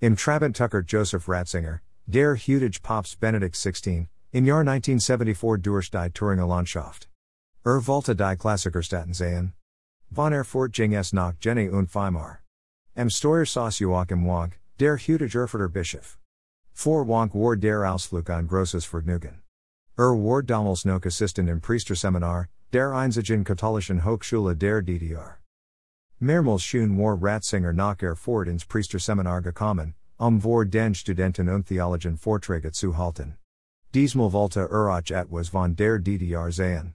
[0.00, 6.08] Im Trabant Tucker Joseph Ratzinger, der Hutage Pops Benedikt 16, im Jahr 1974 durch die
[6.10, 7.08] Touring Landschaft.
[7.64, 9.54] Er Volta die Klassikerstatten sehen.
[10.14, 12.38] Von Erfurt ging es nach Jena und Weimar.
[12.94, 16.16] Am Steuer saß Joachim Wanke, der Hutage Erfurter Bischof.
[16.72, 19.42] Vor Wanke war der Ausflug ein großes Vergnügen.
[19.96, 25.37] Er war damals noch Assistant im Priesterseminar, der Einzigen katholischen Hochschule der DDR.
[26.20, 32.16] Mehrmals schon war Ratzinger nach Erfurt ins Priesterseminar gekommen, um vor den Studenten und Theologen
[32.16, 33.36] Vorträge zu halten.
[33.94, 36.94] Diesmal wollte Urach etwas von der DDR sehen.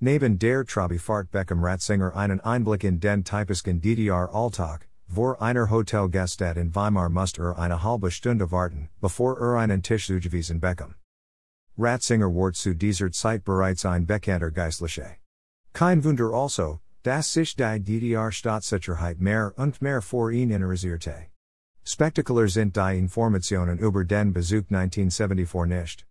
[0.00, 6.74] Neben der Fahrt Beckham Ratzinger einen Einblick in den typischen DDR-Alltag, vor einer Hotelgaststätte in
[6.74, 10.94] Weimar musste er eine halbe Stunde warten, bevor er einen Tisch zugewiesen Beckham.
[11.78, 15.16] Ratzinger ward zu dieser Zeit bereits ein bekannter Geistliche.
[15.72, 21.28] Kein Wunder also, dass sich die DDR-Staatssicherheit mehr und mehr vor ihn interessierte.
[21.82, 26.06] Spektakulär sind die Informationen über den Besuch 1974 nicht.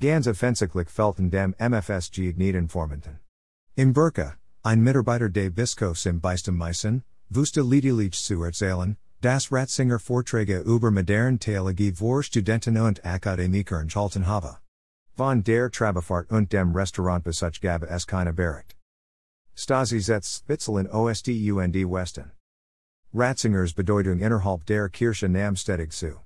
[0.00, 3.18] Ganz offensichtlich felten dem MFSG Informanten.
[3.74, 9.98] Im Burka, ein Mitarbeiter des Bischofs im Bistum Meissen, wusste lediglich zu erzählen, das Ratzinger
[9.98, 14.56] Vorträge über moderne Theologie vor Studenten und Akademiker enthalten habe.
[15.14, 18.77] Von der Trabefahrt und dem Restaurantbesuch gab es keine Bericht.
[19.58, 22.30] Stasi setzt Spitzel in OSDUND Westen.
[23.12, 26.20] Ratzingers Bedeutung innerhalb der Kirche nam stedig zu.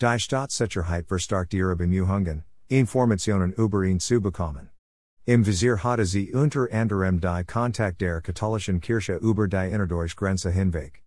[0.00, 4.68] Die Staatssicherheit verstärkt ihre Bemühungen, Informationen über ihn zu bekommen.
[5.26, 11.02] Im Visier hatte sie unter anderem die Kontakt der katholischen Kirche über die Innerdeutsche hinweg.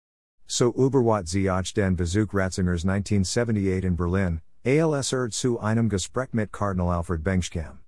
[0.48, 6.34] So überwat sie auch den Besuch Ratzingers 1978 in Berlin, als er zu einem Gespräch
[6.34, 7.81] mit Cardinal Alfred Bengsch kam.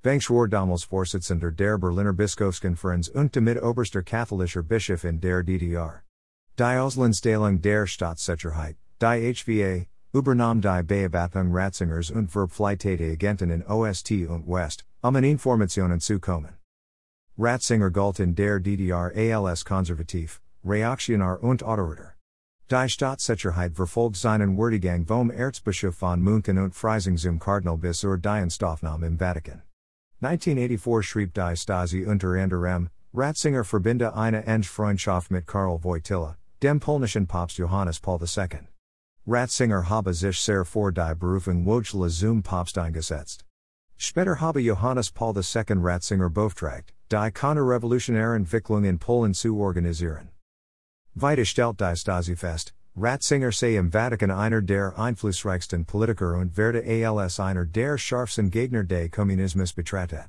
[0.00, 6.04] Bengsch war damals Vorsitzender der Berliner Bischofskonferenz und damit oberster katholischer Bischof in der DDR.
[6.56, 14.10] Die Auslandsstellung der Staatssicherheit, die HVA, übernahm die Beobachtung Ratzingers und Verpflichtete Agenten in Ost
[14.12, 16.54] und West, um an Informationen zu kommen.
[17.36, 19.10] Ratzinger galt in der DDR
[19.44, 22.14] als konservativ, reaktionär und autoriter.
[22.70, 28.16] Die Staatssicherheit verfolgt seinen Werdegang vom Erzbischof von München und Freising zum Kardinal bis zur
[28.16, 29.62] Dienstaufnahme im Vatikan.
[30.20, 36.80] 1984 schrieb die Stasi unter anderem, Ratzinger verbinde eine enge Freundschaft mit Karl Wojtyla, dem
[36.80, 38.66] polnischen Papst Johannes Paul II.
[39.28, 43.44] Ratzinger habe sich sehr vor die Berufung Wojtyla zum Papst eingesetzt.
[43.96, 50.30] Später habe Johannes Paul II Ratzinger beauftragt, die konterrevolutionäre Entwicklung in Polen zu organisieren.
[51.14, 56.82] Weiter stellt die Stasi fest, Ratzinger sei im Vatikan einer der einflussreichsten Politiker und werde
[57.06, 60.28] als einer der scharfsten Gegner des Kommunismus betrachtet.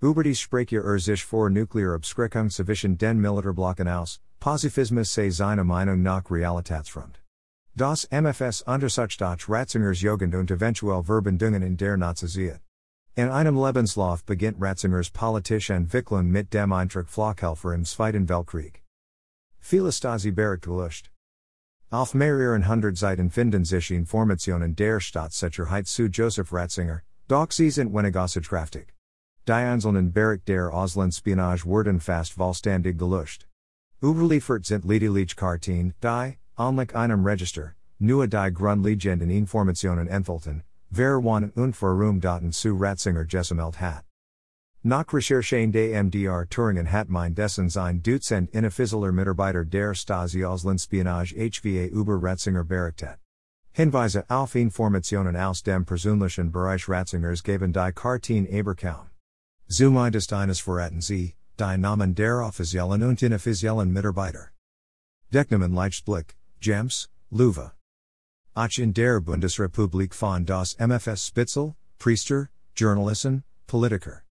[0.00, 5.64] Über die Sprache er sich vor nuklear Abschreckung zwischen den Militarblocken aus, Pazifismus sei seiner
[5.64, 7.20] Meinung nach realitätsfremd.
[7.74, 12.60] Das MFS untersucht Ratzingers Jugend und eventuell Verbindungen in der Nazizeit.
[13.16, 18.82] In einem Lebenslauf beginnt Ratzingers politische Entwicklung mit dem Eintritt Flakhelfer im Zweiten Weltkrieg.
[19.58, 20.32] Viele Stasi.
[21.94, 27.94] Auf mehreren hundert Seiten finden sich Informationen der Staatssicherheit zu Joseph Ratzinger, doch sie sind
[27.94, 28.88] wenig aussagekräftig.
[29.46, 33.46] Die einzelnen Bericht der Auslandsspionage wurden fast vollständig gelöscht.
[34.02, 41.50] Überliefert sind lediglich Karten, die, anlich einem Register, nur die Grundlegenden Informationen enthalten, Wer wann
[41.50, 44.04] und warum daten zu Ratzinger gesammelt hat.
[44.86, 51.32] Nach Recherchen des MDR Thüringen hat mein dessen sein Dutzend inoffizielle Mitarbeiter der Stasi Auslandsspionage
[51.32, 53.18] HVA über Ratzinger berichtet.
[53.72, 59.08] Hinweise auf Informationen aus dem persönlichen Bereich Ratzingers geben die Karten aber kaum.
[59.68, 64.50] Zumindest eines verraten sie, die Namen der offiziellen und inoffiziellen Mitarbeiter.
[65.32, 67.72] Decknamen Lichtblick, Gems, Luva.
[68.54, 74.23] Ach in der Bundesrepublik von das MFS Spitzel, Priester, Journalisten, Politiker.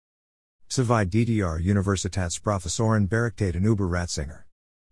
[0.73, 4.45] Zwei DDR Universitätsprofessoren berichteten über Ratzinger.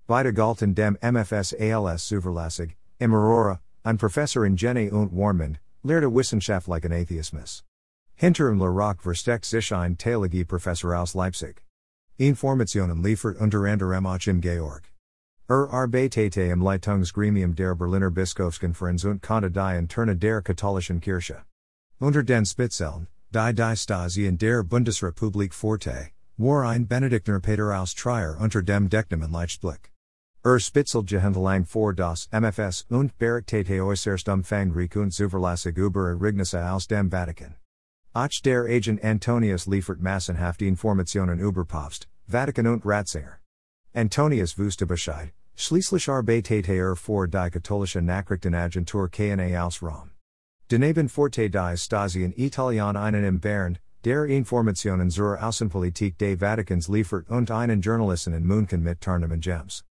[0.07, 6.13] Beide galten dem MFS als zuverlässig, im Aurora, ein Professor in Jena und Warnmund, lehrte
[6.13, 7.63] wissenschaftlichen Atheismus.
[8.15, 11.63] Hinter im Rock versteckt sich ein Theologie Professor aus Leipzig.
[12.17, 14.83] Informationen liefert unter anderem auch im Georg.
[15.47, 21.45] Er arbeitete im Leitungsgremium der Berliner Bischofskonferenz und konnte die Interne der katholischen Kirche.
[21.99, 27.93] Unter den Spitzeln, die die Stasi in der Bundesrepublik Forte, war ein Benediktiner Pater aus
[27.93, 29.91] Trier unter dem Decknamen Lichtblick.
[30.43, 36.87] Er spitzelte lang vor das MFS und berichtete äußerst umfangreich und zuverlässig über Ereignisse aus
[36.87, 37.55] dem Vatikan.
[38.13, 43.39] Auch der Agent Antonius liefert massenhaft Informationen über Papst, Vatikan und Ratzinger.
[43.93, 50.08] Antonius wusste Bescheid, Schließlich arbeitet er vor die katholische Nachrichtenagentur KNA aus Rom.
[50.71, 56.87] Daneben forte die Stasi in Italien einen im Bern, der Informationen zur Außenpolitik des Vatikans
[56.87, 59.83] liefert und einen Journalisten in München mit Tarnungen Gems.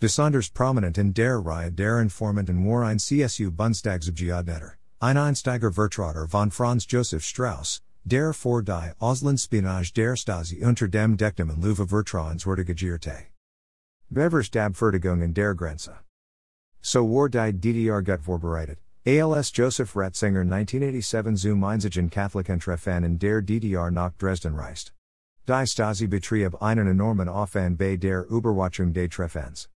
[0.00, 6.50] Besonders prominent in der Reihe der Informanten war ein CSU Bundestagsabgeordneter, ein Einsteiger Vertreter von
[6.50, 12.74] Franz Josef Strauss, der vor die Auslandsspionage der Stasi unter dem Decknamen Löwe Vertrauenswürdige
[14.10, 15.94] Bevers dab Fertigungen der Grenze.
[16.80, 18.83] So war die DDR gut vorbereitet.
[19.06, 22.58] ALS Joseph Ratzinger 1987 zum Einzigen Katholiken
[23.04, 24.94] in der DDR nach Dresden reist.
[25.46, 29.68] Die Stasi betrieb einen enormen Aufwand bei der Überwachung des Treffens.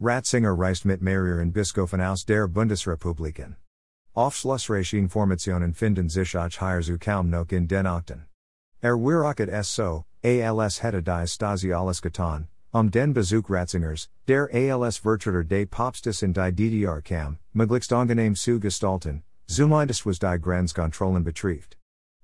[0.00, 3.54] Ratzinger reist mit mehreren Biskofen aus der Bundesrepubliken.
[4.14, 8.26] Aufschlussreiche Informationen finden sich auch hier zu kaum noch in den Akten.
[8.80, 14.48] Er wirket es so, als hätte die Stasi alles getan, um den Besuch Ratzingers, der
[14.52, 20.38] als Vertreter des Papstes in die DDR kam, möglichst angenehm zu gestalten, zumindest was die
[20.40, 21.76] Grenzkontrollen betrifft.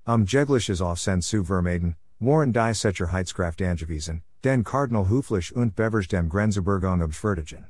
[0.07, 6.31] Um jegliches Aufsehen zu vermeiden, waren die Sicherheitskraft angewiesen, den Cardinal Höflich und Bevers dem
[6.31, 7.67] Grenzübergang abfertigen.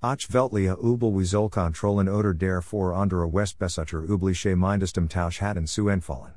[0.00, 6.34] Ach weltliche Übelwieselkontrollen oder der vor andere Westbesucher übliche mindestem Tausch hatten zu entfallen.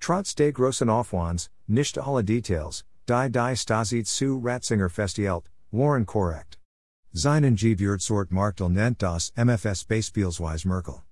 [0.00, 6.58] Trotz des großen Aufwands, nicht alle Details, die die Stasi zu Ratzinger festhielt, waren korrekt.
[7.12, 11.02] Seinen Gewürzort Marktl nennt das MFS Beispielsweise Merkel.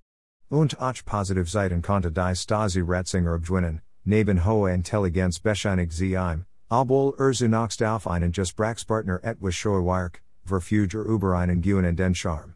[0.49, 6.45] Und auch positive Seiten konnte die Stasi Ratzinger abgewinnen, neben hohe Intelligenz bescheinig sie ihm,
[6.69, 12.53] obwohl er zunächst auf einen Gesprächspartner etwas scheu wirkt, verfüger über einen Guen den Charme.